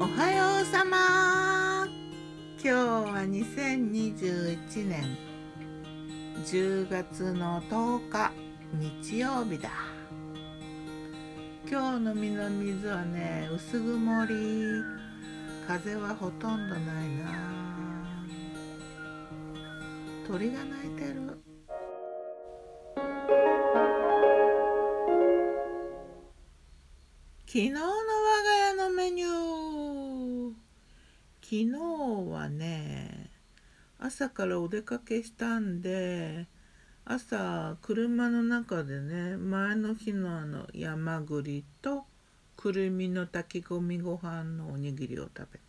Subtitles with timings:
[0.00, 1.86] おはようさま。
[2.56, 5.04] 今日は2021年
[6.42, 8.32] 10月の10日
[8.72, 9.68] 日曜日だ。
[11.70, 14.82] 今日の実の水はね薄曇り。
[15.68, 18.24] 風はほとんどないな。
[20.26, 21.20] 鳥が鳴いてる。
[27.46, 29.50] 昨日の我が家のメニュー
[31.50, 31.66] 昨日
[32.30, 33.28] はね
[33.98, 36.46] 朝からお出かけしたんで
[37.04, 42.04] 朝車の中でね前の日のあの山栗と
[42.56, 45.64] くるみの炊き込みご飯のおにぎりを食べて。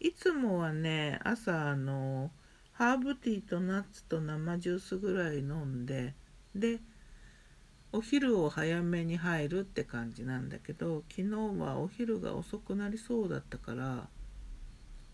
[0.00, 2.30] いつもはね朝あの
[2.72, 6.12] ハーブティーとナッツと生ジュースぐらい飲んで
[6.54, 6.80] で
[7.90, 14.08] お昼を早めに入るって感じなんだけど昨日はお昼が遅くなりそうだったから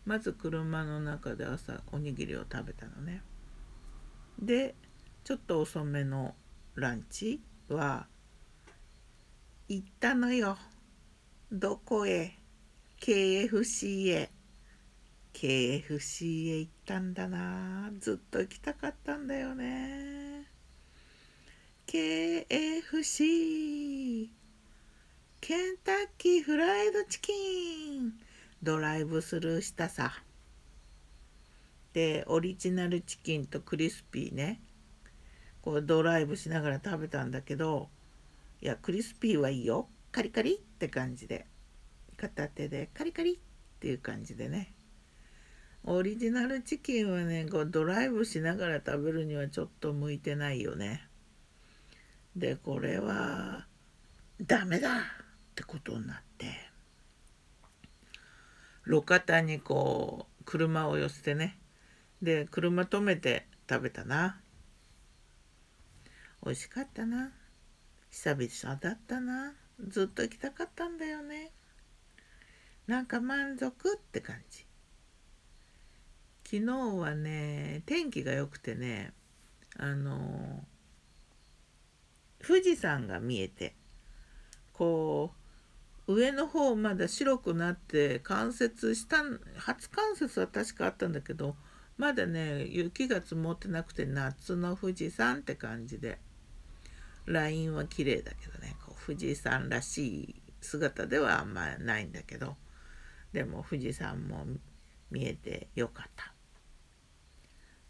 [0.04, 3.22] まず車の中で朝おにぎりを食べたのね。
[4.40, 4.74] で
[5.24, 6.34] ちょっと遅めの
[6.74, 8.06] ランチは
[9.68, 10.58] 行ったのよ。
[11.50, 12.38] どこへ
[13.00, 14.30] ？KFC へ。
[15.32, 17.90] KFC へ行ったんだな。
[17.98, 20.46] ずっと行きたかったんだよね。
[21.86, 22.48] KFC
[25.40, 28.23] ケンタッキーフライドチキン。
[28.64, 30.10] ドライブスルーしたさ。
[31.92, 34.62] でオリジナルチキンとクリスピーね。
[35.60, 37.90] こうドライブしながら食べたんだけど
[38.62, 39.86] いやクリスピーはいいよ。
[40.10, 41.46] カリカリって感じで。
[42.16, 43.38] 片手でカリカリっ
[43.80, 44.72] ていう感じでね。
[45.84, 51.06] オリジナルチキンはねこうドライブしながら食べるにはちょっと向いてないよね。
[52.34, 53.66] でこれは
[54.40, 54.94] ダメだっ
[55.54, 56.73] てことになって。
[58.86, 61.58] 路肩にこう車を寄せてね。
[62.22, 64.40] で車止めて食べたな。
[66.44, 67.32] 美味しかったな。
[68.10, 69.54] 久々だったな。
[69.88, 71.50] ずっと行きたかったんだよね。
[72.86, 74.66] なんか満足って感じ。
[76.44, 79.12] 昨日はね天気が良くてね
[79.78, 80.62] あの
[82.46, 83.74] 富士山が見えて
[84.74, 85.43] こう
[86.06, 89.18] 上の方まだ白くなって冠雪した
[89.56, 91.56] 初冠雪は確かあったんだけど
[91.96, 96.18] まだね雪が積もってなくて夏の富士山って感じで
[97.24, 102.56] ラインは綺麗だけどねこう富士山らしい姿ではあんまないんだけど
[103.32, 104.44] でも富士山も
[105.10, 106.32] 見えてよかった。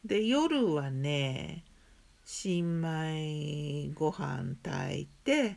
[0.05, 1.65] で夜はね
[2.25, 5.57] 新米ご飯炊いて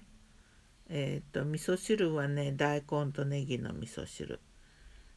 [0.90, 4.40] えっ、ー、と味噌汁はね大根とネギの味噌汁。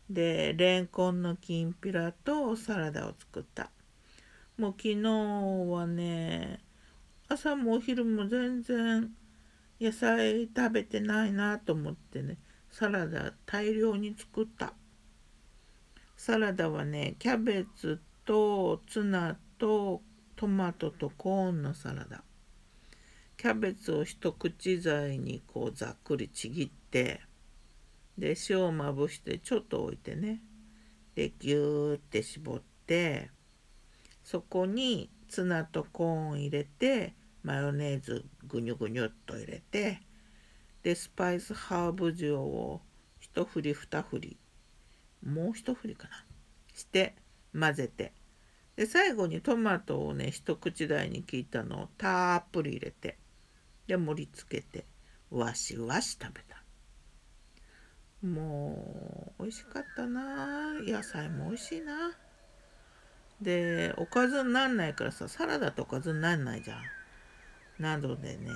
[0.08, 3.70] でレンコンのきんぴらとサラダを作った。
[4.58, 5.02] もう昨日
[5.70, 6.60] はね
[7.28, 9.10] 朝もお昼も全然
[9.80, 12.38] 野菜食べてないなと思ってね
[12.70, 14.74] サラダ大量に作った。
[16.16, 20.02] サラダはねキャベツとツナと
[20.34, 22.22] トマトとコーンのサラダ。
[23.40, 27.22] キャベツを一口大にこうざっくりちぎって
[28.18, 30.42] で塩をまぶしてちょっと置いてね。
[31.14, 33.30] でギューって絞って
[34.22, 40.02] そこにツナとコーン入れてマヨネーズぐにゅぐにゅっと入れて
[40.82, 42.82] でスパイスハーブ塩を
[43.20, 44.36] 一振り二振り
[45.24, 46.26] もう一振りかな
[46.74, 47.14] して
[47.58, 48.12] 混ぜて。
[48.76, 53.16] で最後にトマトをね一口大に切ったのをたっぷり入れて。
[53.90, 54.86] で盛り付けて
[55.32, 56.62] わしわし食べた。
[58.24, 60.74] もう美味しかったな。
[60.86, 62.12] 野菜も美味しいな。
[63.40, 67.82] でおかずになんないからさサラダとおかずになんないじゃん。
[67.82, 68.50] なのでね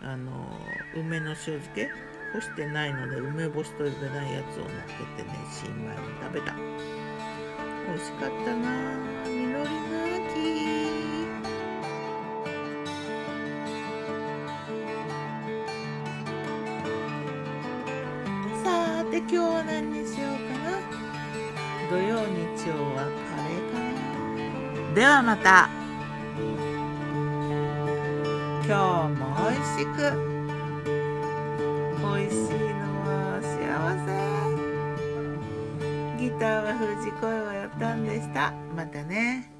[0.00, 0.50] あの
[0.96, 1.88] 梅の塩漬け
[2.32, 4.68] 干してないので梅干しと呼べないやつをのっ
[5.16, 6.52] けてね新米に食べた。
[7.86, 8.96] 美味しかったな。
[9.24, 10.01] 実りの
[19.30, 20.70] 今日は何にしようかな？
[21.90, 22.98] 土曜日曜は
[23.28, 23.74] カレーか
[24.88, 24.94] な？
[24.94, 25.68] ではまた。
[28.64, 28.68] 今
[29.08, 29.96] 日も美味しく。
[31.98, 33.10] 美味しいのは
[33.42, 33.50] 幸
[34.06, 34.08] せ。
[36.20, 38.52] ギターは藤声はやったんでした。
[38.76, 39.51] またね